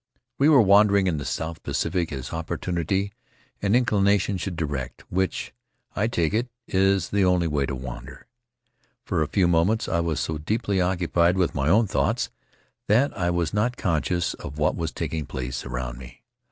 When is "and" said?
3.61-3.75